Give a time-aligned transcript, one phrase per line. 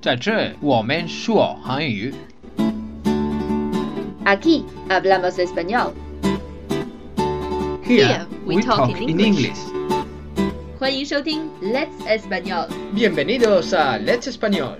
[0.00, 2.14] 在这我们说韩语。
[4.24, 5.92] Aquí hablamos español.
[7.84, 9.58] Here we talk in English.
[10.78, 12.68] 欢迎收听 Let's Español。
[12.94, 14.76] Bienvenidos a Let's Español.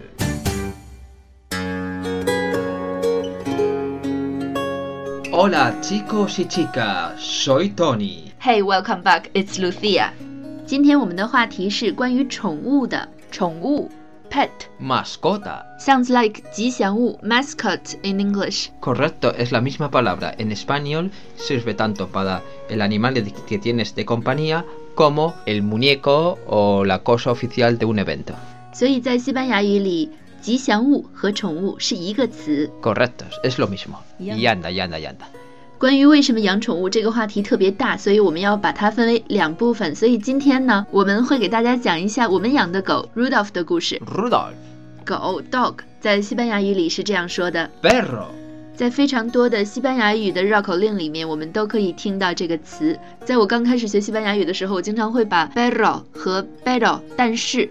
[5.30, 8.32] Hola chicos y chicas, soy Tony.
[8.40, 9.24] Hey, welcome back.
[9.34, 10.12] It's Lucia.
[10.64, 13.90] 今天我们的话题是关于宠物的，宠物
[14.29, 14.49] pet
[14.79, 15.63] Mascota.
[15.79, 18.69] sounds like 吉祥物 mascot in English.
[18.81, 20.33] Correcto, es la misma palabra.
[20.37, 26.37] En español sirve tanto para el animal de- que tienes de compañía como el muñeco
[26.47, 28.33] o la cosa oficial de un evento.
[28.73, 30.09] 所以在西班牙语里，
[30.41, 32.69] 吉祥物和宠物是一个词。
[32.81, 33.99] Correcto, es lo mismo.
[34.19, 34.35] Ya.
[34.35, 35.25] Y anda, y anda, y anda.
[35.80, 39.94] 关于为什么养宠物这个话题特别大，所以我们要把它分为两部分。
[39.94, 43.98] 所以今天呢，我们会给大家讲一下我们养的狗 Rudolph 的故事。
[44.04, 44.52] Rudolph，
[45.06, 48.26] 狗 dog 在西班牙语里是这样说的，perro,
[48.76, 52.98] 在非常多的西班牙语的绕口令里面，我们都可以听到这个词。
[53.24, 57.70] 在我刚开始学西班牙语的时候，我经常会把 perro 和 pero 但是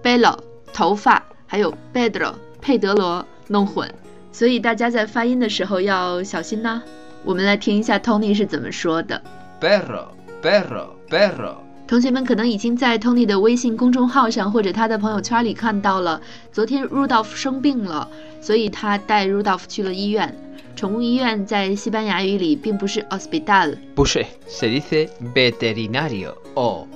[0.00, 0.38] pelo
[0.72, 3.92] 头发还有 Pedro 佩德罗弄混，
[4.30, 6.80] 所以大家在发音的时候要小心呐、
[7.23, 9.21] 我们来听一下 Tony 是怎么说的。
[9.59, 10.07] perro,
[10.41, 11.55] perro, perro.
[11.87, 18.09] 同学们可能已经在 Tony 的微信公众号上或者他的朋友圈里看到了，昨天 Rudolph 生病了，
[18.41, 20.35] 所以他带 Rudolph 去了医院。
[20.75, 26.87] 宠物医院在西班牙语里并不是 hospital， Puse, se dice veterinario o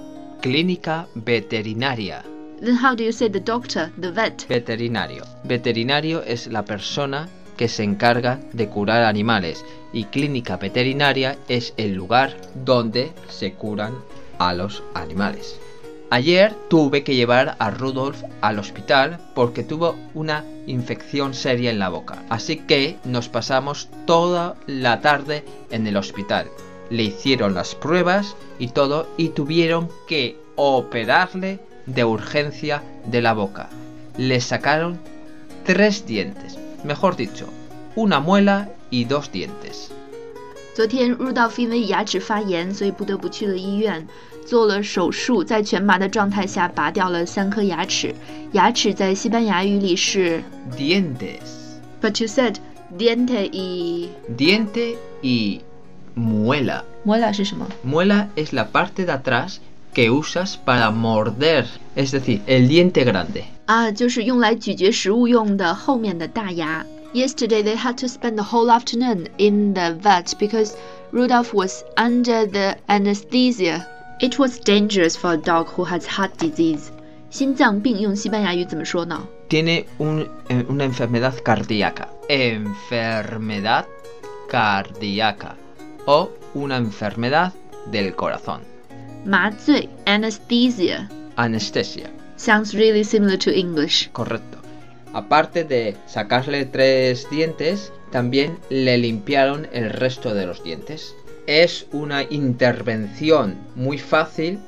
[0.42, 2.22] clínica veterinaria.
[2.62, 4.46] Then how do you say the doctor, the vet?
[4.48, 5.24] Veterinario.
[5.48, 11.95] Veterinario es la persona que se encarga de curar animales y clínica veterinaria es el
[11.95, 13.95] lugar donde se curan
[14.39, 15.59] a los animales.
[16.09, 21.89] Ayer tuve que llevar a Rudolf al hospital porque tuvo una infección seria en la
[21.89, 26.49] boca, así que nos pasamos toda la tarde en el hospital.
[26.91, 33.69] Le hicieron las pruebas y todo y tuvieron que operarle de urgencia de la boca.
[34.17, 35.01] Le sacaron
[35.65, 37.46] tres dientes, mejor dicho,
[37.96, 39.90] una muela y dos dientes.
[40.74, 44.08] 昨天 Rudolph 因为牙齿发炎，所以不得不去了医院，
[44.46, 48.16] 做了手术，在全麻的状态下拔掉了三颗牙齿。
[48.54, 50.42] 牙齿在西班牙语里是
[50.78, 51.78] Dientes.
[52.02, 52.56] But you said
[52.98, 55.60] diente y Diente y
[56.16, 56.84] muela.
[57.06, 57.68] muela 是什么？
[57.86, 59.60] Muela es la parte de atrás
[59.94, 63.44] que usas para morder, es decir, el diente grande.
[63.66, 66.86] 啊，就是用来咀嚼食物用的后面的大牙。
[67.14, 70.74] Yesterday they had to spend the whole afternoon in the vet because
[71.12, 73.86] Rudolph was under the anesthesia.
[74.20, 76.90] It was dangerous for a dog who has heart disease.
[77.30, 79.28] 心脏病用西班牙语怎么说呢？
[79.50, 82.08] Tiene un- eh, una enfermedad cardíaca.
[82.30, 83.86] Enfermedad
[84.50, 85.56] cardíaca.
[86.06, 87.52] O una enfermedad
[87.92, 88.60] del corazón.
[89.26, 92.08] 麻醉 anesthesia Anestesia.
[92.37, 94.11] Sounds really similar to English.
[94.13, 94.59] Correcto.
[95.13, 101.15] Aparte de sacarle tres dientes, también le limpiaron el resto de los dientes.
[101.47, 104.59] Es una intervención muy fácil,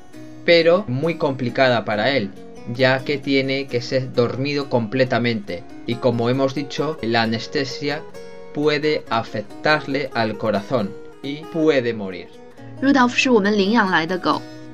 [0.45, 2.31] pero muy complicada para él,
[2.73, 5.63] ya que tiene que ser dormido completamente.
[5.85, 8.01] Y como hemos dicho, la anestesia
[8.53, 10.91] puede afectarle al corazón
[11.21, 12.29] y puede morir.
[12.81, 13.13] Rudolph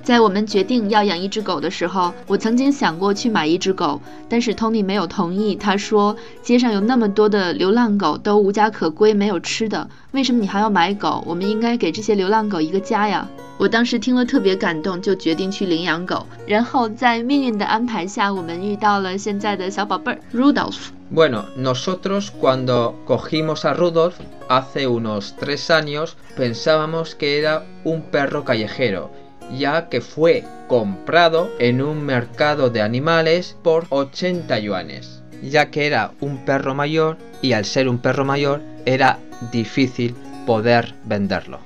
[0.06, 4.00] 在我们决定要养一只狗的时候，我曾经想过去买一只狗，
[4.30, 5.56] 但是 Tony 没有同意。
[5.56, 11.24] 他说街上有那么多的流浪狗都无家可归，没有吃的，为什么你还要买狗？
[11.26, 13.28] 我们应该给这些流浪狗一个家呀！
[13.58, 16.24] 我当时听了特别感动，就决定去领养狗。
[16.46, 20.90] 然后在命运的安排下，我们遇到了现在的小宝贝儿 Rudolph。
[21.12, 24.14] Bueno, nosotros cuando cogimos a Rudolf
[24.50, 29.10] hace unos tres años pensábamos que era un perro callejero,
[29.52, 36.12] ya que fue comprado en un mercado de animales por 80 yuanes, ya que era
[36.20, 39.20] un perro mayor y al ser un perro mayor era
[39.52, 40.16] difícil
[40.46, 41.60] poder venderlo.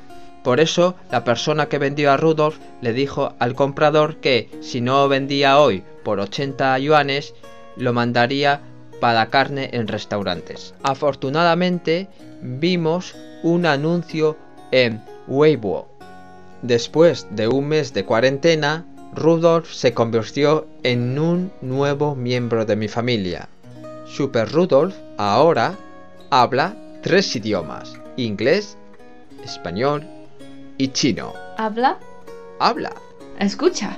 [0.43, 5.07] Por eso la persona que vendió a Rudolf le dijo al comprador que si no
[5.07, 7.33] vendía hoy por 80 yuanes,
[7.75, 8.61] lo mandaría
[8.99, 10.73] para carne en restaurantes.
[10.83, 12.07] Afortunadamente
[12.41, 14.37] vimos un anuncio
[14.71, 15.88] en Weibo.
[16.61, 22.87] Después de un mes de cuarentena, Rudolf se convirtió en un nuevo miembro de mi
[22.87, 23.49] familia.
[24.05, 25.75] Super Rudolf ahora
[26.29, 28.77] habla tres idiomas, inglés,
[29.43, 30.05] español
[30.77, 31.33] y chino.
[31.57, 31.97] Habla,
[32.59, 32.93] Habla.
[33.39, 33.97] escucha.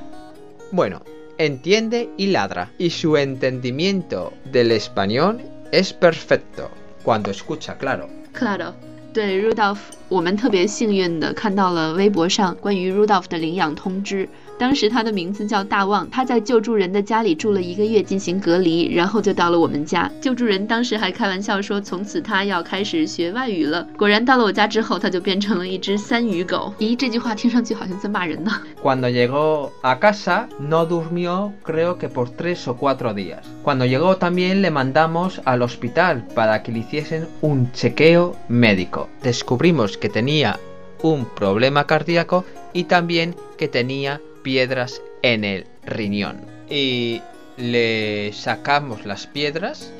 [0.71, 1.01] Bueno,
[1.37, 5.41] entiende y ladra, y su entendimiento del español
[5.71, 6.69] es perfecto,
[7.03, 8.07] cuando escucha, claro.
[8.33, 8.75] Claro.
[9.13, 14.29] 对 Rudolph，我们特别幸运的看到了微博上关于 Rudolph 的领养通知。
[14.61, 20.07] 当时他的名字叫大旺，他在救助人的家里住了一个月进行隔离，然后就到了我们家。
[20.21, 23.87] 救助人当时还开玩笑说，从此他要开始学外语了。
[23.97, 26.71] 果然到了我家之后，他就变成了一只三语狗。
[26.77, 28.51] 咦，这句话听上去好像在骂人呢。
[28.83, 33.39] Cuando llegó a casa no durmió creo que por tres o cuatro días.
[33.63, 39.09] Cuando llegó también le mandamos al hospital para que le hiciesen un chequeo médico.
[39.23, 40.59] Descubrimos que tenía
[41.01, 46.41] un problema cardíaco y también que tenía piedras en el riñón.
[46.69, 47.21] Y
[47.57, 49.91] le sacamos las piedras,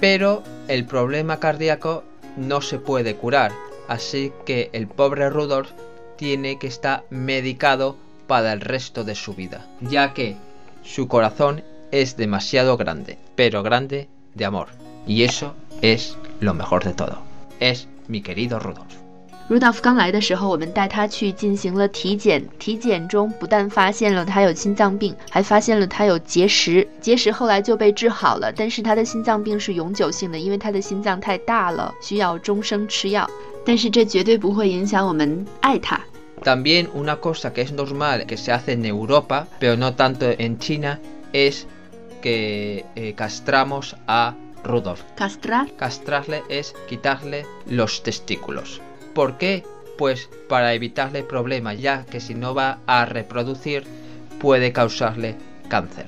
[0.00, 2.04] pero el problema cardíaco
[2.36, 3.52] no se puede curar.
[3.88, 5.70] Así que el pobre Rudolf
[6.16, 7.96] tiene que estar medicado
[8.26, 10.36] para el resto de su vida, ya que
[10.82, 14.68] su corazón es demasiado grande, pero grande de amor.
[15.06, 17.18] Y eso es lo mejor de todo.
[17.60, 19.01] Es mi querido Rudolf.
[19.48, 22.42] Rudolph 刚来的时候，我们带他去进行了体检。
[22.58, 26.86] 体检中不但发现了他有心脏病，还发现了他有结石。
[27.00, 33.28] 结石后来就被治好了，但是他的心脏病是永久性的，因为他的心脏太大了，需要终生吃药。
[33.64, 36.00] 但是这绝对不会影响我们爱他。
[36.42, 40.98] También una cosa que es normal que se hace en Europa, pero no tanto en China,
[41.32, 41.66] es
[42.22, 42.84] que
[43.16, 44.34] castramos a
[44.64, 45.02] Rudolf.
[45.16, 45.68] Castrar.
[45.76, 48.80] Castrarle es quitarle los testículos.
[49.13, 49.63] ¿Por qué?
[49.97, 53.83] Pues para evitarle problemas, ya que si no va a reproducir
[54.39, 55.35] puede causarle
[55.69, 56.05] cáncer.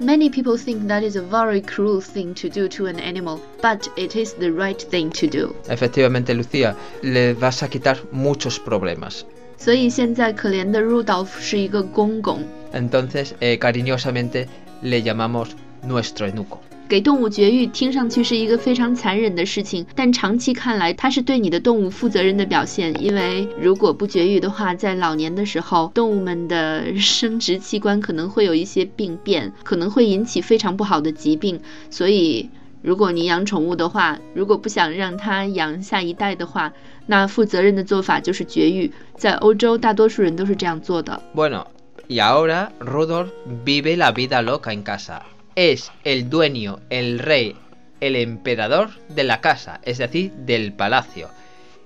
[0.00, 3.88] Many people think that is a very cruel thing to do to an animal, but
[3.96, 5.54] it is the right thing to do.
[5.68, 9.26] Efectivamente, Lucía, le vas a quitar muchos problemas.
[9.56, 12.44] 所以现在可怜的 Rudolph 是一个公公。
[12.72, 14.46] Entonces, eh, cariñosamente
[14.82, 16.60] le llamamos nuestro enuco.
[16.93, 22.93] 给动物绝育听上去是一个非常残忍的事情，但长期看来，它是对你的动物负责任的表现。
[23.03, 31.59] 因为如果不绝育的话，在老年的时候，动物们的生殖器官可能会有一些病变，可能会引起非常不好的疾病。
[31.89, 32.47] 所以，
[32.83, 36.73] 如果你养宠物的话，如果不想让它养下一代的话，
[37.07, 38.91] 那负责任的做法就是绝育。
[39.17, 41.19] 在欧洲，大多数人都是这样做的。
[41.33, 41.65] Bueno,
[42.07, 43.29] y ahora Rudolf
[43.65, 45.21] vive la vida loca en casa.
[45.55, 47.55] Es el dueño, el rey,
[48.01, 51.29] el emperador de la casa, es decir, del palacio.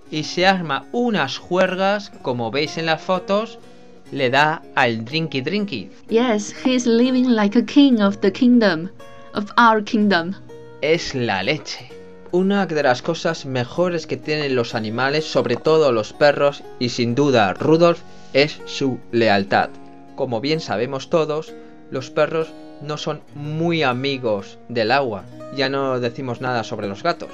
[0.09, 3.59] Y se arma unas juergas, como veis en las fotos,
[4.13, 5.91] le da al drinky drinky.
[6.07, 8.89] Yes, he is living like a king of the kingdom,
[9.33, 10.33] of our kingdom.
[10.81, 11.89] Es la leche.
[12.31, 17.15] Una de las cosas mejores que tienen los animales, sobre todo los perros, y sin
[17.15, 17.99] duda Rudolf,
[18.31, 19.71] es su lealtad.
[20.15, 21.53] Como bien sabemos todos,
[21.91, 22.47] los perros
[22.80, 25.24] no son muy amigos del agua.
[25.56, 27.30] Ya no decimos nada sobre los gatos.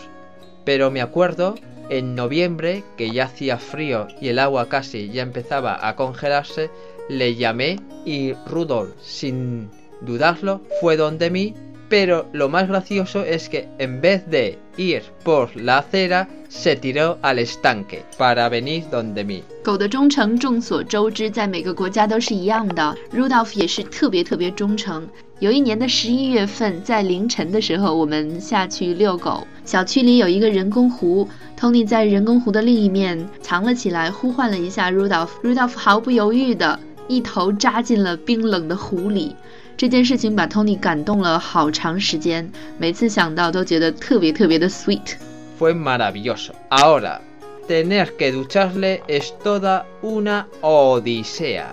[0.65, 1.55] Pero me acuerdo
[1.89, 6.71] en noviembre, que ya hacía frío y el agua casi ya empezaba a congelarse,
[7.09, 9.71] le llamé y Rudolf, sin
[10.03, 11.55] dudarlo, fue donde mí.
[11.89, 17.19] Pero lo más gracioso es que en vez de ir por la acera, se tiró
[17.23, 19.43] al estanque para venir donde mí.
[19.65, 22.95] 狗的忠诚众所周知，在每个国家都是一样的。
[23.11, 25.09] Rudolph 也是特别特别忠诚。
[25.44, 29.46] 有一年的十一月份，在凌晨的时候，我们下去遛狗。
[29.66, 31.28] 小区里有一个人工湖
[31.60, 35.32] ，Tony 在人工湖的另一面藏了起来，呼唤了一下 Rudolph。
[35.44, 36.80] Rudolph 毫不犹豫的
[37.10, 39.36] 一头扎进了冰冷的湖里。
[39.76, 45.16] 这件事情把 Tony 感动了好长时间，每次想到都觉得特别特别的 sweet。
[45.60, 46.52] Fue maravilloso.
[46.70, 47.20] Ahora,
[47.68, 51.66] tener que ducharle es toda una odisea.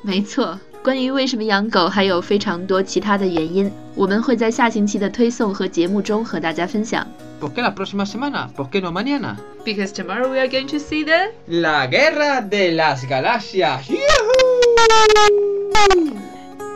[0.00, 7.07] 没错，关于为什么养狗还有非常多其他的原因，我们会在下星期的推送和节目中和大家分享。
[7.39, 8.49] ¿Por qué la próxima semana?
[8.55, 9.37] ¿Por qué no mañana?
[9.65, 13.89] Because tomorrow we are going to see the La guerra de las galaxias.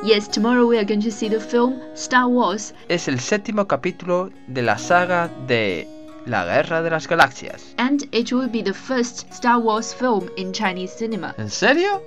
[0.03, 4.29] Yes, tomorrow we are going to see the film Star Wars Es el séptimo capítulo
[4.47, 5.85] de la saga de
[6.25, 7.73] La guerra de las galaxias.
[7.77, 11.33] and it will be the first Star Wars film in Chinese cinema.
[11.37, 12.01] ¿En serio?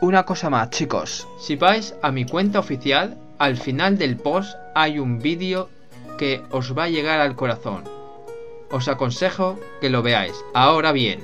[0.00, 1.26] Una cosa más, chicos.
[1.40, 5.68] Si vais a mi cuenta oficial, al final del post hay un vídeo
[6.18, 7.84] que os va a llegar al corazón.
[8.70, 10.34] Os aconsejo que lo veáis.
[10.54, 11.20] Ahora bien,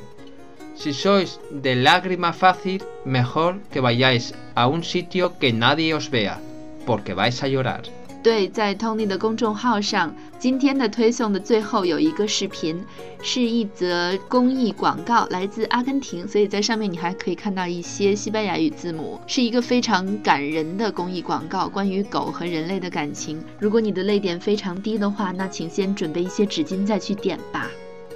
[0.74, 6.40] si sois de lágrima fácil, mejor que vayáis a un sitio que nadie os vea,
[6.86, 7.99] porque vais a llorar.
[8.22, 12.84] 对，在 Tony 的公众号上，今天的推送的最后有一个视频，
[13.22, 23.42] 是一则公益广告，来自阿根廷，所以在上面你还可以看到一些西班牙语字母，是一个非常感人的公益广告，关于狗和人类的感情。
[23.58, 27.68] 如果你的泪点非常低的话，那请先准备一些纸巾再去点吧。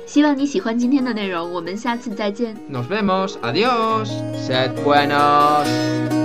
[0.07, 2.55] 希望你喜欢今天的内容，我们下次再见。
[2.71, 3.37] Nos vemos.
[3.41, 4.11] Adiós.
[4.47, 6.24] Sed buenos.